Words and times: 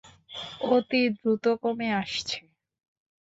অতি 0.69 1.01
দ্রুত 1.15 1.45
কমে 1.63 1.89
আসছে। 2.01 2.37